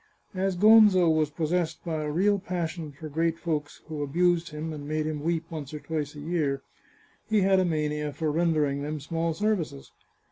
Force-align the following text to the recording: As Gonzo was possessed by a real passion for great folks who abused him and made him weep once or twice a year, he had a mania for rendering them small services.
As 0.33 0.57
Gonzo 0.57 1.07
was 1.15 1.29
possessed 1.29 1.85
by 1.85 2.01
a 2.01 2.09
real 2.11 2.39
passion 2.39 2.91
for 2.91 3.07
great 3.07 3.37
folks 3.37 3.83
who 3.85 4.01
abused 4.01 4.49
him 4.49 4.73
and 4.73 4.87
made 4.87 5.05
him 5.05 5.21
weep 5.21 5.45
once 5.51 5.75
or 5.75 5.79
twice 5.79 6.15
a 6.15 6.19
year, 6.21 6.63
he 7.29 7.41
had 7.41 7.59
a 7.59 7.65
mania 7.65 8.11
for 8.11 8.31
rendering 8.31 8.81
them 8.81 8.99
small 8.99 9.35
services. 9.35 9.91